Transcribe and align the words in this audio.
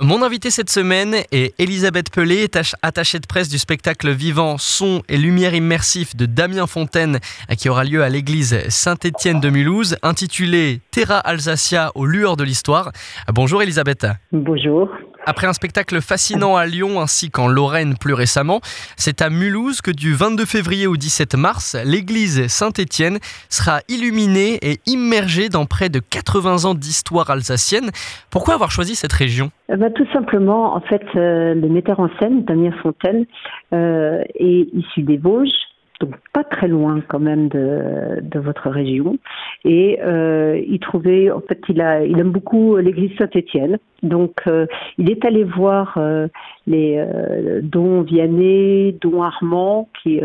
Mon 0.00 0.22
invité 0.22 0.50
cette 0.50 0.70
semaine 0.70 1.16
est 1.32 1.58
Elisabeth 1.58 2.12
Pelé, 2.12 2.46
attachée 2.82 3.18
de 3.18 3.26
presse 3.26 3.48
du 3.48 3.58
spectacle 3.58 4.10
vivant 4.12 4.56
Son 4.56 5.02
et 5.08 5.16
Lumière 5.16 5.54
immersif 5.54 6.14
de 6.14 6.24
Damien 6.24 6.68
Fontaine 6.68 7.18
qui 7.58 7.68
aura 7.68 7.82
lieu 7.82 8.04
à 8.04 8.08
l'église 8.08 8.56
Saint-Étienne 8.68 9.40
de 9.40 9.50
Mulhouse, 9.50 9.96
intitulé 10.04 10.80
Terra 10.92 11.18
Alsacia 11.18 11.90
aux 11.96 12.06
lueurs 12.06 12.36
de 12.36 12.44
l'histoire. 12.44 12.92
Bonjour 13.34 13.60
Elisabeth. 13.60 14.06
Bonjour. 14.30 14.88
Après 15.28 15.46
un 15.46 15.52
spectacle 15.52 16.00
fascinant 16.00 16.56
à 16.56 16.64
Lyon 16.64 17.02
ainsi 17.02 17.30
qu'en 17.30 17.48
Lorraine 17.48 17.96
plus 18.00 18.14
récemment, 18.14 18.60
c'est 18.96 19.20
à 19.20 19.28
Mulhouse 19.28 19.82
que 19.82 19.90
du 19.90 20.14
22 20.14 20.46
février 20.46 20.86
au 20.86 20.96
17 20.96 21.34
mars, 21.34 21.76
l'église 21.84 22.46
Saint-Étienne 22.46 23.18
sera 23.50 23.80
illuminée 23.90 24.58
et 24.62 24.78
immergée 24.86 25.50
dans 25.50 25.66
près 25.66 25.90
de 25.90 26.00
80 26.00 26.64
ans 26.64 26.74
d'histoire 26.74 27.28
alsacienne. 27.28 27.90
Pourquoi 28.30 28.54
avoir 28.54 28.70
choisi 28.70 28.94
cette 28.94 29.12
région? 29.12 29.50
Eh 29.70 29.76
ben, 29.76 29.92
Tout 29.92 30.06
simplement, 30.14 30.74
en 30.74 30.80
fait, 30.80 31.04
euh, 31.14 31.52
le 31.52 31.68
metteur 31.68 32.00
en 32.00 32.08
scène, 32.18 32.44
Damien 32.44 32.72
Fontaine, 32.82 33.26
euh, 33.74 34.22
est 34.34 34.66
issu 34.72 35.02
des 35.02 35.18
Vosges 35.18 35.67
donc 36.00 36.14
pas 36.32 36.44
très 36.44 36.68
loin 36.68 37.00
quand 37.08 37.18
même 37.18 37.48
de, 37.48 38.20
de 38.22 38.38
votre 38.38 38.70
région. 38.70 39.18
Et 39.64 39.98
euh, 40.02 40.60
il 40.66 40.78
trouvait, 40.80 41.30
en 41.30 41.40
fait, 41.40 41.60
il 41.68 41.80
a, 41.80 42.04
il 42.04 42.18
aime 42.18 42.30
beaucoup 42.30 42.76
l'église 42.76 43.16
Saint-Étienne. 43.18 43.78
Donc, 44.02 44.34
euh, 44.46 44.66
il 44.96 45.10
est 45.10 45.24
allé 45.24 45.44
voir 45.44 45.94
euh, 45.96 46.28
les 46.66 46.96
euh, 46.98 47.60
dons 47.62 48.02
Vianney, 48.02 48.96
dons 49.00 49.22
Armand, 49.22 49.88
qui 50.02 50.20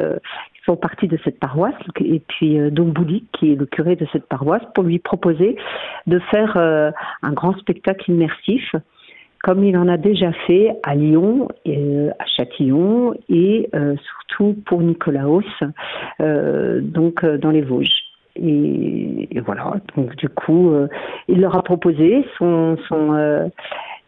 font 0.65 0.77
partie 0.77 1.07
de 1.07 1.17
cette 1.25 1.39
paroisse, 1.39 1.73
et 1.99 2.21
puis 2.25 2.57
Don 2.71 2.85
Boulic, 2.85 3.25
qui 3.33 3.51
est 3.51 3.55
le 3.55 3.65
curé 3.65 3.97
de 3.97 4.07
cette 4.13 4.27
paroisse, 4.27 4.63
pour 4.73 4.85
lui 4.85 4.99
proposer 4.99 5.57
de 6.07 6.19
faire 6.31 6.55
un 6.57 7.33
grand 7.33 7.57
spectacle 7.57 8.11
immersif 8.11 8.73
comme 9.43 9.63
il 9.65 9.77
en 9.77 9.89
a 9.89 9.97
déjà 9.97 10.31
fait 10.47 10.71
à 10.83 10.95
Lyon, 10.95 11.49
et 11.65 12.07
à 12.17 12.25
Châtillon 12.25 13.13
et 13.29 13.69
euh, 13.75 13.95
surtout 13.97 14.55
pour 14.65 14.81
Nicolaos, 14.81 15.43
euh, 16.21 16.79
donc 16.81 17.23
euh, 17.23 17.37
dans 17.37 17.51
les 17.51 17.61
Vosges. 17.61 17.91
Et, 18.37 19.29
voilà, 19.45 19.73
donc 19.95 20.15
du 20.15 20.27
coup, 20.27 20.73
il 21.27 21.39
leur 21.39 21.55
a 21.55 21.61
proposé 21.61 22.25
son 22.39 22.77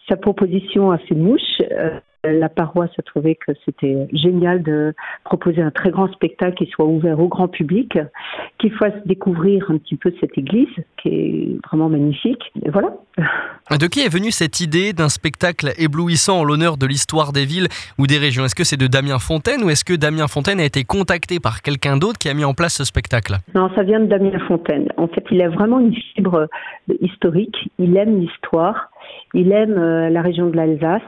sa 0.09 0.17
proposition 0.17 0.89
à 0.89 0.97
ses 1.08 1.14
mouches 1.14 1.61
la 2.26 2.50
paroisse 2.50 2.92
a 2.98 3.02
trouvé 3.02 3.36
que 3.36 3.52
c'était 3.66 4.08
génial 4.14 4.64
de 4.64 4.94
proposer 5.23 5.62
un 5.62 5.72
très 5.72 5.92
grand 5.92 6.12
spectacle 6.12 6.56
qui 6.56 6.70
soit 6.72 6.86
ouvert 6.86 7.20
au 7.20 7.28
grand 7.28 7.48
public, 7.48 7.98
qui 8.59 8.70
fasse 8.70 8.94
découvrir 9.06 9.70
un 9.70 9.78
petit 9.78 9.95
peu 9.95 10.14
cette 10.20 10.38
église 10.38 10.70
qui 11.02 11.09
est 11.09 11.67
vraiment 11.67 11.90
magnifique. 11.90 12.52
Et 12.64 12.70
voilà. 12.70 12.90
De 13.80 13.88
qui 13.88 14.02
est 14.02 14.14
venue 14.14 14.32
cette 14.32 14.59
idée 14.59 14.94
d'un 14.94 15.09
spectacle 15.09 15.72
éblouissant 15.78 16.40
en 16.40 16.44
l'honneur 16.44 16.78
de 16.78 16.86
l'histoire 16.86 17.32
des 17.32 17.45
villes 17.45 17.67
ou 17.98 18.08
des 18.08 18.17
régions? 18.17 18.45
Est-ce 18.45 18.56
que 18.56 18.64
c'est 18.64 18.78
de 18.78 18.88
Damien 18.88 19.20
Fontaine 19.20 19.64
ou 19.64 19.70
est-ce 19.70 19.86
que 19.86 19.94
Damien 19.94 20.28
Fontaine 20.28 20.60
a 20.60 20.66
été 20.66 20.84
contacté 20.84 21.39
par 21.39 21.62
quelqu'un 21.62 21.98
d'autre 21.98 22.20
qui 22.20 22.30
a 22.30 22.34
mis 22.34 22.45
en 22.45 22.54
place 22.54 22.76
ce 22.76 22.84
spectacle? 22.84 23.36
Non, 23.54 23.70
ça 23.76 23.84
vient 23.84 24.00
de 24.00 24.06
Damien 24.06 24.38
Fontaine. 24.48 24.88
En 24.98 25.08
fait, 25.08 25.23
il 25.32 25.42
a 25.42 25.50
vraiment 25.50 25.80
une 25.80 25.94
fibre 25.94 26.48
historique, 27.02 27.70
il 27.80 27.95
aime 27.98 28.20
l'histoire 28.20 28.89
il 29.36 29.52
aime 29.52 29.78
euh, 29.78 30.09
la 30.09 30.22
région 30.22 30.47
de 30.47 30.55
l'Alsace 30.55 31.02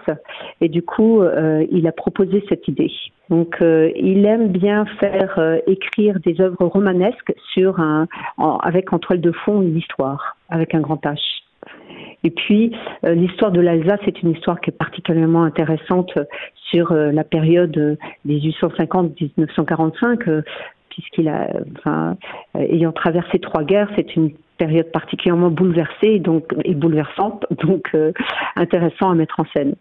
et 0.59 0.67
du 0.67 0.81
coup, 0.83 1.21
euh, 1.21 1.65
il 1.71 1.87
a 1.87 1.93
proposé 1.93 2.43
cette 2.49 2.67
idée. 2.67 2.91
Donc, 3.29 3.61
euh, 3.61 3.89
il 3.95 4.25
aime 4.25 4.49
bien 4.49 4.85
faire 4.99 5.39
écrire 5.65 6.19
des 6.19 6.41
œuvres 6.41 6.65
romanesques 6.65 7.33
sur 7.53 7.79
un, 7.79 8.07
avec 8.37 8.91
en 8.93 8.99
toile 8.99 9.21
de 9.21 9.31
fond 9.31 9.61
une 9.61 9.77
histoire, 9.77 10.35
avec 10.49 10.75
un 10.75 10.81
grand 10.81 11.01
H. 11.03 11.17
Et 12.23 12.31
puis, 12.31 12.75
l'histoire 13.03 13.51
de 13.51 13.61
l'Alsace 13.61 13.99
est 14.07 14.21
une 14.21 14.31
histoire 14.31 14.61
qui 14.61 14.69
est 14.69 14.77
particulièrement 14.77 15.43
intéressante 15.43 16.17
sur 16.69 16.93
la 16.93 17.23
période 17.23 17.97
1850-1945, 18.25 20.43
puisqu'il 20.89 21.27
a, 21.27 21.49
enfin, 21.77 22.15
ayant 22.55 22.91
traversé 22.91 23.39
trois 23.39 23.63
guerres, 23.63 23.89
c'est 23.95 24.15
une 24.15 24.31
période 24.57 24.91
particulièrement 24.91 25.49
bouleversée 25.49 26.19
donc, 26.19 26.43
et 26.63 26.73
bouleversante, 26.73 27.45
donc 27.63 27.87
euh, 27.93 28.11
intéressant 28.55 29.11
à 29.11 29.15
mettre 29.15 29.39
en 29.39 29.45
scène. 29.53 29.75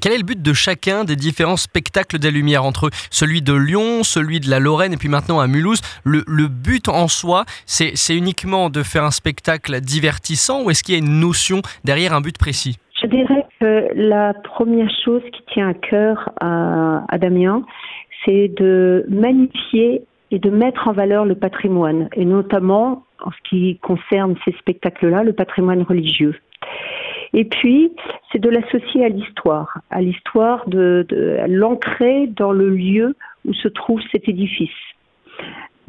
Quel 0.00 0.12
est 0.12 0.18
le 0.18 0.24
but 0.24 0.40
de 0.40 0.52
chacun 0.52 1.04
des 1.04 1.16
différents 1.16 1.56
spectacles 1.56 2.18
des 2.18 2.30
Lumières 2.30 2.64
entre 2.64 2.90
celui 3.10 3.42
de 3.42 3.54
Lyon, 3.54 4.02
celui 4.02 4.38
de 4.38 4.48
la 4.48 4.60
Lorraine 4.60 4.92
et 4.92 4.96
puis 4.96 5.08
maintenant 5.08 5.40
à 5.40 5.46
Mulhouse. 5.48 5.80
Le, 6.04 6.22
le 6.26 6.46
but 6.46 6.88
en 6.88 7.08
soi, 7.08 7.44
c'est 7.66 8.16
uniquement 8.16 8.70
de 8.70 8.82
faire 8.82 9.04
un 9.04 9.10
spectacle 9.10 9.80
divertissant 9.80 10.62
ou 10.62 10.70
est-ce 10.70 10.82
qu'il 10.84 10.94
y 10.94 10.98
a 10.98 11.00
une 11.00 11.18
notion 11.20 11.62
derrière 11.84 12.12
un 12.12 12.20
but 12.20 12.38
précis? 12.38 12.78
Je 13.02 13.06
dirais 13.08 13.46
que 13.60 13.88
la 13.94 14.34
première 14.34 14.90
chose 15.04 15.22
qui 15.32 15.42
tient 15.52 15.68
à 15.68 15.74
cœur 15.74 16.30
à, 16.40 17.04
à 17.08 17.18
Damien, 17.18 17.62
c'est 18.24 18.48
de 18.56 19.04
magnifier 19.08 20.02
et 20.30 20.38
de 20.38 20.50
mettre 20.50 20.86
en 20.86 20.92
valeur 20.92 21.24
le 21.24 21.34
patrimoine, 21.34 22.08
et 22.14 22.24
notamment 22.24 23.04
en 23.24 23.30
ce 23.30 23.48
qui 23.48 23.78
concerne 23.78 24.36
ces 24.44 24.52
spectacles-là, 24.52 25.22
le 25.22 25.32
patrimoine 25.32 25.82
religieux. 25.82 26.34
Et 27.34 27.44
puis, 27.44 27.92
c'est 28.30 28.38
de 28.38 28.48
l'associer 28.48 29.04
à 29.04 29.08
l'histoire, 29.08 29.78
à 29.90 30.00
l'histoire 30.00 30.68
de, 30.68 31.06
l'ancrer 31.48 32.26
dans 32.28 32.52
le 32.52 32.70
lieu 32.70 33.16
où 33.44 33.52
se 33.54 33.68
trouve 33.68 34.00
cet 34.12 34.28
édifice. 34.28 34.70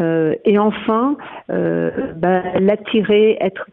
Euh, 0.02 0.34
et 0.46 0.58
enfin, 0.58 1.18
euh, 1.50 2.14
bah, 2.16 2.42
l'attirer, 2.60 3.38
être 3.42 3.68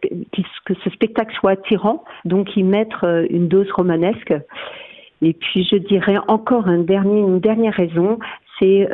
que 0.64 0.74
ce 0.74 0.90
spectacle 0.90 1.34
soit 1.36 1.52
attirant, 1.52 2.04
donc 2.24 2.56
y 2.56 2.64
mettre 2.64 3.04
euh, 3.04 3.26
une 3.30 3.46
dose 3.46 3.70
romanesque. 3.70 4.34
Et 5.22 5.32
puis, 5.32 5.64
je 5.70 5.76
dirais 5.76 6.16
encore 6.26 6.68
une 6.68 6.84
dernière 6.84 7.74
raison, 7.74 8.18
c'est 8.58 8.88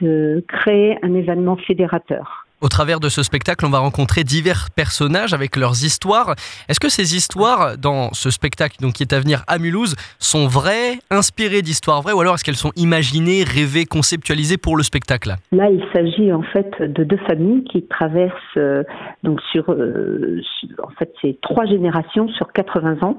de 0.00 0.44
créer 0.46 0.98
un 1.02 1.14
événement 1.14 1.56
fédérateur. 1.56 2.45
Au 2.66 2.68
travers 2.68 2.98
de 2.98 3.08
ce 3.08 3.22
spectacle, 3.22 3.64
on 3.64 3.70
va 3.70 3.78
rencontrer 3.78 4.24
divers 4.24 4.70
personnages 4.74 5.32
avec 5.32 5.54
leurs 5.54 5.84
histoires. 5.84 6.34
Est-ce 6.68 6.80
que 6.80 6.88
ces 6.88 7.14
histoires 7.14 7.78
dans 7.78 8.12
ce 8.12 8.28
spectacle 8.28 8.78
qui 8.92 9.04
est 9.04 9.12
à 9.12 9.20
venir 9.20 9.44
à 9.46 9.58
Mulhouse 9.58 9.94
sont 10.18 10.48
vraies, 10.48 10.98
inspirées 11.08 11.62
d'histoires 11.62 12.02
vraies, 12.02 12.12
ou 12.12 12.20
alors 12.20 12.34
est-ce 12.34 12.42
qu'elles 12.42 12.56
sont 12.56 12.72
imaginées, 12.74 13.44
rêvées, 13.44 13.84
conceptualisées 13.84 14.56
pour 14.56 14.76
le 14.76 14.82
spectacle? 14.82 15.36
Là, 15.52 15.70
il 15.70 15.80
s'agit 15.92 16.32
en 16.32 16.42
fait 16.42 16.82
de 16.82 17.04
deux 17.04 17.20
familles 17.28 17.62
qui 17.70 17.86
traversent 17.86 18.56
euh, 18.56 18.82
donc 19.22 19.40
sur, 19.52 19.70
euh, 19.70 20.42
en 20.82 20.90
fait, 20.98 21.12
c'est 21.22 21.38
trois 21.42 21.66
générations 21.66 22.26
sur 22.30 22.52
80 22.52 22.96
ans 23.02 23.16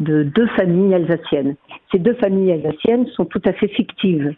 de 0.00 0.22
deux 0.22 0.48
familles 0.48 0.92
alsaciennes. 0.92 1.56
Ces 1.92 1.98
deux 1.98 2.14
familles 2.16 2.52
alsaciennes 2.52 3.06
sont 3.16 3.24
tout 3.24 3.40
à 3.46 3.54
fait 3.54 3.68
fictives. 3.68 4.34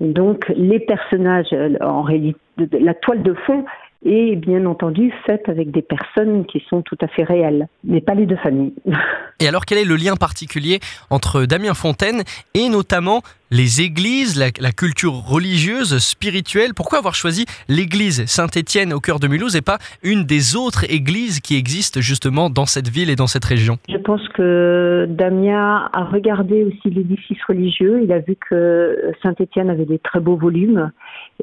Donc 0.00 0.52
les 0.56 0.80
personnages, 0.80 1.52
euh, 1.52 1.76
en 1.80 2.02
réalité, 2.02 2.38
la 2.80 2.94
toile 2.94 3.22
de 3.22 3.34
fond 3.46 3.64
est 4.04 4.36
bien 4.36 4.66
entendu 4.66 5.12
faite 5.24 5.48
avec 5.48 5.70
des 5.70 5.82
personnes 5.82 6.44
qui 6.44 6.62
sont 6.68 6.82
tout 6.82 6.98
à 7.00 7.08
fait 7.08 7.24
réelles, 7.24 7.68
mais 7.84 8.00
pas 8.00 8.14
les 8.14 8.26
deux 8.26 8.36
familles. 8.36 8.74
Et 9.40 9.48
alors 9.48 9.64
quel 9.64 9.78
est 9.78 9.84
le 9.84 9.96
lien 9.96 10.16
particulier 10.16 10.80
entre 11.10 11.44
Damien 11.44 11.74
Fontaine 11.74 12.22
et 12.54 12.68
notamment 12.68 13.22
les 13.54 13.82
églises, 13.82 14.36
la, 14.36 14.72
culture 14.72 15.12
religieuse, 15.12 15.98
spirituelle 15.98 16.74
Pourquoi 16.74 16.98
avoir 16.98 17.14
choisi 17.14 17.46
l'église 17.68 18.26
Saint-Étienne 18.26 18.92
au 18.92 18.98
cœur 18.98 19.20
de 19.20 19.28
Mulhouse 19.28 19.54
et 19.54 19.62
pas 19.62 19.78
une 20.02 20.24
des 20.24 20.56
autres 20.56 20.90
églises 20.92 21.38
qui 21.38 21.56
existent 21.56 22.00
justement 22.00 22.50
dans 22.50 22.66
cette 22.66 22.88
ville 22.88 23.10
et 23.10 23.16
dans 23.16 23.28
cette 23.28 23.44
région? 23.44 23.78
Je 23.88 23.96
pense 23.96 24.26
que 24.30 25.06
Damien 25.08 25.88
a 25.92 26.04
regardé 26.04 26.64
aussi 26.64 26.90
l'édifice 26.90 27.38
religieux. 27.46 28.00
Il 28.02 28.12
a 28.12 28.18
vu 28.18 28.34
que 28.34 29.12
Saint-Étienne 29.22 29.70
avait 29.70 29.86
des 29.86 30.00
très 30.00 30.18
beaux 30.18 30.36
volumes 30.36 30.90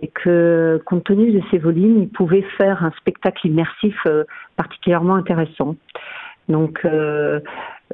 et 0.02 0.08
que 0.08 0.82
compte 0.86 1.06
tenu 1.06 1.32
de 1.32 1.42
ces 1.50 1.60
volumes, 1.60 2.02
il 2.02 2.10
pouvait 2.10 2.46
faire 2.58 2.84
un 2.84 2.92
spectacle 2.98 3.48
immersif 3.48 3.96
euh, 4.06 4.26
particulièrement 4.58 5.16
intéressant. 5.16 5.76
Donc, 6.50 6.80
euh, 6.86 7.40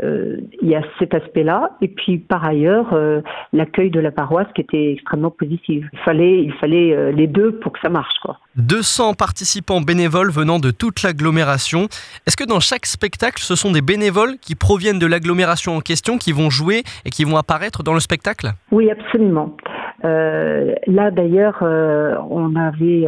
euh, 0.03 0.37
il 0.61 0.69
y 0.69 0.75
a 0.75 0.81
cet 0.99 1.13
aspect-là. 1.13 1.71
Et 1.81 1.87
puis, 1.87 2.17
par 2.17 2.45
ailleurs, 2.45 2.93
euh, 2.93 3.21
l'accueil 3.53 3.89
de 3.89 3.99
la 3.99 4.11
paroisse 4.11 4.47
qui 4.55 4.61
était 4.61 4.93
extrêmement 4.93 5.31
positif. 5.31 5.85
Il 5.93 5.99
fallait, 5.99 6.43
il 6.43 6.53
fallait 6.53 7.11
les 7.11 7.27
deux 7.27 7.53
pour 7.59 7.71
que 7.71 7.79
ça 7.79 7.89
marche. 7.89 8.15
Quoi. 8.21 8.37
200 8.57 9.13
participants 9.13 9.81
bénévoles 9.81 10.31
venant 10.31 10.59
de 10.59 10.71
toute 10.71 11.03
l'agglomération. 11.03 11.87
Est-ce 12.25 12.37
que 12.37 12.43
dans 12.43 12.59
chaque 12.59 12.85
spectacle, 12.85 13.41
ce 13.41 13.55
sont 13.55 13.71
des 13.71 13.81
bénévoles 13.81 14.37
qui 14.39 14.55
proviennent 14.55 14.99
de 14.99 15.07
l'agglomération 15.07 15.75
en 15.75 15.81
question, 15.81 16.17
qui 16.17 16.31
vont 16.31 16.49
jouer 16.49 16.83
et 17.05 17.09
qui 17.09 17.23
vont 17.23 17.37
apparaître 17.37 17.83
dans 17.83 17.93
le 17.93 17.99
spectacle? 17.99 18.51
Oui, 18.71 18.89
absolument. 18.91 19.55
là, 20.03 21.11
d'ailleurs, 21.11 21.57
on 21.61 22.55
avait 22.55 23.07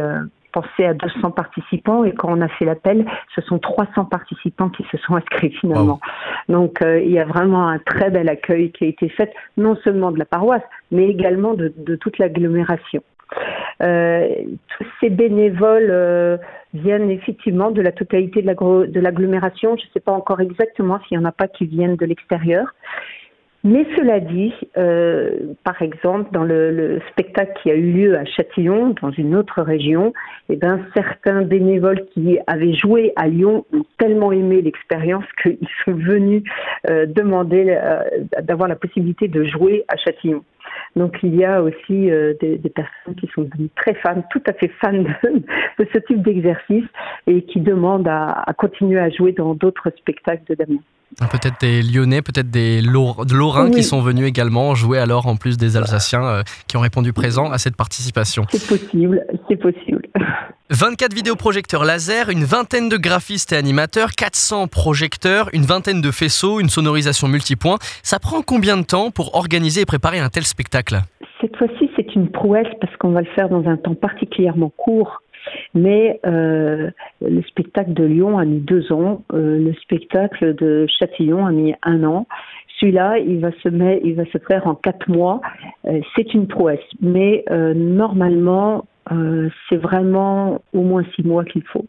pensé 0.52 0.84
à 0.84 0.94
200 0.94 1.30
participants 1.30 2.04
et 2.04 2.12
quand 2.12 2.28
on 2.30 2.40
a 2.40 2.48
fait 2.48 2.64
l'appel, 2.64 3.04
ce 3.34 3.40
sont 3.42 3.58
300 3.58 4.06
participants 4.06 4.68
qui 4.68 4.84
se 4.90 4.98
sont 4.98 5.16
inscrits 5.16 5.52
finalement. 5.60 6.00
Donc 6.48 6.82
euh, 6.82 7.00
il 7.00 7.10
y 7.10 7.18
a 7.18 7.24
vraiment 7.24 7.68
un 7.68 7.78
très 7.78 8.10
bel 8.10 8.28
accueil 8.28 8.72
qui 8.72 8.84
a 8.84 8.88
été 8.88 9.08
fait, 9.08 9.32
non 9.56 9.76
seulement 9.84 10.10
de 10.10 10.18
la 10.18 10.24
paroisse, 10.24 10.62
mais 10.90 11.08
également 11.08 11.54
de, 11.54 11.96
toute 11.96 12.18
l'agglomération. 12.18 13.02
Euh, 13.82 14.28
tous 14.76 14.86
ces 15.00 15.08
bénévoles 15.08 15.90
euh, 15.90 16.36
viennent 16.74 17.10
effectivement 17.10 17.70
de 17.70 17.80
la 17.80 17.92
totalité 17.92 18.42
de 18.42 19.00
l'agglomération. 19.00 19.76
Je 19.76 19.84
ne 19.86 19.90
sais 19.92 20.00
pas 20.00 20.12
encore 20.12 20.40
exactement 20.40 20.98
s'il 21.06 21.18
n'y 21.18 21.24
en 21.24 21.28
a 21.28 21.32
pas 21.32 21.48
qui 21.48 21.66
viennent 21.66 21.96
de 21.96 22.06
l'extérieur. 22.06 22.74
Mais 23.62 23.86
cela 23.96 24.20
dit, 24.20 24.54
euh, 24.78 25.54
par 25.64 25.82
exemple, 25.82 26.30
dans 26.32 26.44
le, 26.44 27.00
spectacle 27.10 27.52
qui 27.62 27.70
a 27.70 27.74
eu 27.74 27.92
lieu 27.92 28.16
à 28.16 28.24
Châtillon, 28.24 28.94
dans 29.02 29.10
une 29.10 29.36
autre 29.36 29.60
région, 29.60 30.14
eh 30.48 30.56
ben, 30.56 30.80
certains 30.94 31.42
bénévoles 31.42 32.06
qui 32.14 32.38
avaient 32.46 32.72
joué 32.72 33.12
à 33.16 33.28
Lyon 33.28 33.66
ont 33.74 33.84
tellement 33.98 34.32
aimé 34.32 34.62
l'expérience 34.62 35.24
qu'ils 35.42 35.58
sont 35.84 35.92
venus 35.92 36.42
euh, 36.88 37.04
demander 37.04 37.66
euh, 37.68 38.02
d'avoir 38.40 38.68
la 38.68 38.76
possibilité 38.76 39.28
de 39.28 39.44
jouer 39.44 39.84
à 39.88 39.96
Châtillon. 39.96 40.42
Donc 40.96 41.18
il 41.22 41.36
y 41.36 41.44
a 41.44 41.62
aussi 41.62 42.10
euh, 42.10 42.34
des, 42.40 42.58
personnes 42.58 43.14
qui 43.14 43.28
sont 43.34 43.42
devenues 43.42 43.70
très 43.76 43.94
fans, 43.94 44.22
tout 44.30 44.42
à 44.46 44.52
fait 44.52 44.68
fans 44.80 44.92
de, 44.92 45.86
ce 45.92 45.98
type 45.98 46.22
d'exercice 46.22 46.84
et 47.26 47.42
qui 47.42 47.60
demandent 47.60 48.08
à, 48.08 48.44
continuer 48.56 48.98
à 48.98 49.10
jouer 49.10 49.32
dans 49.32 49.54
d'autres 49.54 49.90
spectacles 49.98 50.44
de 50.48 50.54
Damien. 50.54 50.80
Peut-être 51.18 51.60
des 51.60 51.82
Lyonnais, 51.82 52.22
peut-être 52.22 52.50
des 52.50 52.80
Lorrains 52.80 53.70
qui 53.70 53.82
sont 53.82 54.00
venus 54.00 54.26
également 54.26 54.74
jouer 54.74 54.98
alors 54.98 55.26
en 55.26 55.36
plus 55.36 55.56
des 55.56 55.76
Alsaciens 55.76 56.24
euh, 56.24 56.42
qui 56.68 56.76
ont 56.76 56.80
répondu 56.80 57.12
présent 57.12 57.50
à 57.50 57.58
cette 57.58 57.76
participation. 57.76 58.44
C'est 58.50 58.66
possible, 58.66 59.24
c'est 59.48 59.56
possible. 59.56 60.02
24 60.70 61.12
vidéoprojecteurs 61.12 61.84
laser, 61.84 62.30
une 62.30 62.44
vingtaine 62.44 62.88
de 62.88 62.96
graphistes 62.96 63.52
et 63.52 63.56
animateurs, 63.56 64.12
400 64.12 64.68
projecteurs, 64.68 65.48
une 65.52 65.64
vingtaine 65.64 66.00
de 66.00 66.12
faisceaux, 66.12 66.60
une 66.60 66.68
sonorisation 66.68 67.26
multipoint. 67.26 67.78
Ça 68.04 68.20
prend 68.20 68.42
combien 68.42 68.76
de 68.76 68.84
temps 68.84 69.10
pour 69.10 69.34
organiser 69.34 69.80
et 69.80 69.86
préparer 69.86 70.20
un 70.20 70.28
tel 70.28 70.44
spectacle? 70.44 71.00
Cette 71.40 71.56
fois-ci, 71.56 71.90
c'est 71.96 72.14
une 72.14 72.30
prouesse 72.30 72.68
parce 72.80 72.96
qu'on 72.98 73.10
va 73.10 73.22
le 73.22 73.30
faire 73.34 73.48
dans 73.48 73.66
un 73.66 73.76
temps 73.76 73.96
particulièrement 73.96 74.70
court. 74.70 75.22
Mais 75.74 76.20
euh, 76.26 76.90
le 77.20 77.42
spectacle 77.42 77.92
de 77.92 78.04
Lyon 78.04 78.38
a 78.38 78.44
mis 78.44 78.60
deux 78.60 78.92
ans, 78.92 79.22
euh, 79.32 79.58
le 79.58 79.72
spectacle 79.74 80.54
de 80.54 80.86
Châtillon 80.98 81.46
a 81.46 81.52
mis 81.52 81.74
un 81.82 82.04
an. 82.04 82.26
Celui-là, 82.78 83.18
il 83.18 83.40
va 83.40 83.50
se 83.52 84.38
faire 84.48 84.66
en 84.66 84.74
quatre 84.74 85.08
mois. 85.08 85.40
Euh, 85.86 86.00
c'est 86.16 86.32
une 86.34 86.46
prouesse, 86.46 86.80
mais 87.00 87.44
normalement, 87.74 88.86
c'est 89.68 89.76
vraiment 89.76 90.62
au 90.72 90.82
moins 90.82 91.04
six 91.16 91.26
mois 91.26 91.44
qu'il 91.44 91.64
faut, 91.64 91.86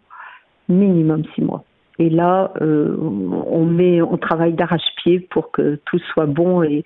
minimum 0.68 1.24
six 1.36 1.44
mois. 1.44 1.64
Et 2.00 2.10
là, 2.10 2.52
on 2.60 3.66
met, 3.66 4.02
on 4.02 4.18
travaille 4.18 4.54
d'arrache-pied 4.54 5.20
pour 5.30 5.52
que 5.52 5.80
tout 5.86 6.00
soit 6.14 6.26
bon 6.26 6.64
et, 6.64 6.84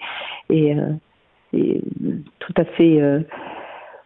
tout 1.51 2.53
à 2.57 2.65
fait 2.65 3.01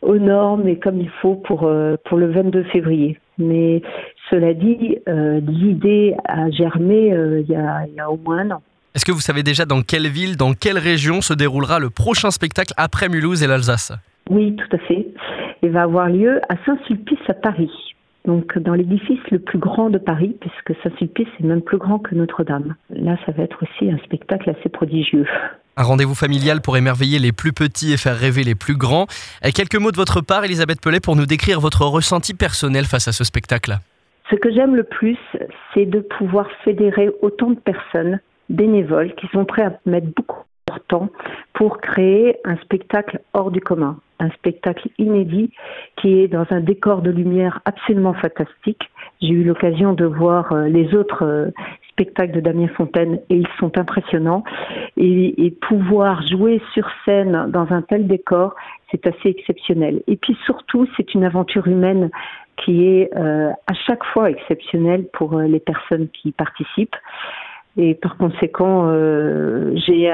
aux 0.01 0.17
normes 0.17 0.67
et 0.67 0.77
comme 0.77 0.99
il 0.99 1.09
faut 1.21 1.35
pour 1.35 1.69
pour 2.05 2.17
le 2.17 2.31
22 2.31 2.63
février. 2.65 3.19
Mais 3.37 3.81
cela 4.29 4.53
dit, 4.53 4.97
l'idée 5.07 6.15
a 6.25 6.49
germé 6.51 7.07
il 7.07 7.49
y 7.49 7.55
a, 7.55 7.85
il 7.87 7.93
y 7.93 7.99
a 7.99 8.09
au 8.09 8.17
moins 8.17 8.39
un 8.39 8.51
an. 8.51 8.61
Est-ce 8.95 9.05
que 9.05 9.11
vous 9.11 9.19
savez 9.19 9.43
déjà 9.43 9.65
dans 9.65 9.81
quelle 9.81 10.07
ville, 10.07 10.35
dans 10.35 10.53
quelle 10.53 10.77
région 10.77 11.21
se 11.21 11.33
déroulera 11.33 11.79
le 11.79 11.89
prochain 11.89 12.31
spectacle 12.31 12.73
après 12.75 13.07
Mulhouse 13.07 13.43
et 13.43 13.47
l'Alsace? 13.47 13.93
Oui, 14.29 14.55
tout 14.55 14.75
à 14.75 14.79
fait 14.79 15.07
et 15.61 15.69
va 15.69 15.83
avoir 15.83 16.09
lieu 16.09 16.41
à 16.49 16.55
Saint-Sulpice 16.65 17.19
à 17.27 17.33
Paris. 17.33 17.71
Donc 18.25 18.57
dans 18.57 18.73
l'édifice 18.73 19.19
le 19.31 19.39
plus 19.39 19.59
grand 19.59 19.89
de 19.89 19.97
Paris, 19.97 20.35
puisque 20.39 20.79
Saint-Sulpice 20.83 21.27
est 21.39 21.45
même 21.45 21.61
plus 21.61 21.77
grand 21.77 21.99
que 21.99 22.15
Notre-Dame. 22.15 22.75
Là, 22.89 23.17
ça 23.25 23.31
va 23.31 23.43
être 23.43 23.57
aussi 23.63 23.89
un 23.89 23.97
spectacle 23.99 24.49
assez 24.49 24.69
prodigieux. 24.69 25.25
Un 25.79 25.83
rendez-vous 25.83 26.13
familial 26.13 26.59
pour 26.59 26.75
émerveiller 26.75 27.19
les 27.19 27.31
plus 27.31 27.53
petits 27.53 27.93
et 27.93 27.97
faire 27.97 28.17
rêver 28.17 28.43
les 28.43 28.53
plus 28.53 28.75
grands. 28.75 29.07
Quelques 29.55 29.77
mots 29.77 29.91
de 29.91 29.95
votre 29.95 30.19
part, 30.19 30.43
Elisabeth 30.43 30.81
Pellet, 30.81 30.99
pour 30.99 31.15
nous 31.15 31.25
décrire 31.25 31.61
votre 31.61 31.85
ressenti 31.85 32.33
personnel 32.33 32.83
face 32.83 33.07
à 33.07 33.13
ce 33.13 33.23
spectacle. 33.23 33.77
Ce 34.29 34.35
que 34.35 34.51
j'aime 34.51 34.75
le 34.75 34.83
plus, 34.83 35.17
c'est 35.73 35.85
de 35.85 36.01
pouvoir 36.01 36.47
fédérer 36.65 37.09
autant 37.21 37.51
de 37.51 37.59
personnes 37.59 38.19
bénévoles 38.49 39.15
qui 39.15 39.27
sont 39.27 39.45
prêts 39.45 39.63
à 39.63 39.79
mettre 39.85 40.07
beaucoup 40.17 40.43
de 40.67 40.79
temps 40.89 41.09
pour 41.53 41.79
créer 41.79 42.35
un 42.43 42.57
spectacle 42.57 43.21
hors 43.31 43.49
du 43.49 43.61
commun 43.61 43.99
un 44.19 44.29
spectacle 44.31 44.89
inédit 44.97 45.51
qui 45.97 46.19
est 46.19 46.27
dans 46.27 46.45
un 46.49 46.59
décor 46.59 47.01
de 47.01 47.09
lumière 47.09 47.61
absolument 47.65 48.13
fantastique. 48.13 48.89
J'ai 49.21 49.29
eu 49.29 49.43
l'occasion 49.43 49.93
de 49.93 50.05
voir 50.05 50.51
euh, 50.51 50.67
les 50.67 50.93
autres 50.93 51.23
euh, 51.23 51.51
de 52.03 52.39
Damien 52.39 52.67
Fontaine 52.69 53.19
et 53.29 53.35
ils 53.35 53.47
sont 53.59 53.77
impressionnants. 53.77 54.43
Et, 54.97 55.53
pouvoir 55.61 56.25
jouer 56.25 56.61
sur 56.73 56.87
scène 57.05 57.49
dans 57.51 57.71
un 57.71 57.81
tel 57.81 58.07
décor, 58.07 58.55
c'est 58.89 59.05
assez 59.05 59.29
exceptionnel. 59.29 60.01
Et 60.07 60.15
puis 60.15 60.35
surtout, 60.45 60.87
c'est 60.95 61.13
une 61.13 61.23
aventure 61.23 61.67
humaine 61.67 62.09
qui 62.57 62.85
est 62.85 63.09
euh, 63.15 63.51
à 63.67 63.73
chaque 63.73 64.03
fois 64.05 64.29
exceptionnelle 64.29 65.05
pour 65.13 65.39
les 65.39 65.59
personnes 65.59 66.07
qui 66.09 66.31
participent. 66.31 66.95
Et 67.77 67.93
par 67.93 68.17
conséquent, 68.17 68.89
j'ai 69.75 70.11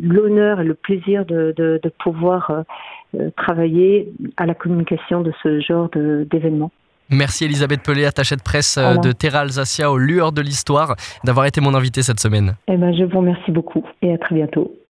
l'honneur 0.00 0.60
et 0.60 0.64
le 0.64 0.74
plaisir 0.74 1.24
de, 1.24 1.80
pouvoir 2.02 2.64
euh, 3.14 3.30
travailler 3.36 4.12
à 4.36 4.46
la 4.46 4.54
communication 4.54 5.20
de 5.20 5.32
ce 5.42 5.60
genre 5.60 5.88
d'événements. 5.90 6.72
Merci 7.12 7.44
Elisabeth 7.44 7.82
Pelé, 7.82 8.06
attachée 8.06 8.36
de 8.36 8.42
presse 8.42 8.78
euh, 8.78 8.96
de 8.96 9.12
Terra 9.12 9.40
Alsacia 9.40 9.92
aux 9.92 9.98
lueurs 9.98 10.32
de 10.32 10.40
l'histoire, 10.40 10.96
d'avoir 11.24 11.44
été 11.44 11.60
mon 11.60 11.74
invitée 11.74 12.02
cette 12.02 12.20
semaine. 12.20 12.54
Eh 12.68 12.76
ben, 12.78 12.94
je 12.96 13.04
vous 13.04 13.18
remercie 13.18 13.50
beaucoup 13.50 13.84
et 14.00 14.14
à 14.14 14.18
très 14.18 14.34
bientôt. 14.34 14.72